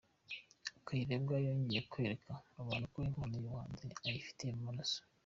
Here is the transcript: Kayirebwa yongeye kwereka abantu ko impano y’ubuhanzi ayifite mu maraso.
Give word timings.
Kayirebwa 0.85 1.35
yongeye 1.47 1.81
kwereka 1.91 2.31
abantu 2.61 2.85
ko 2.93 2.97
impano 3.09 3.33
y’ubuhanzi 3.41 3.85
ayifite 4.07 4.43
mu 4.55 4.61
maraso. 4.67 4.99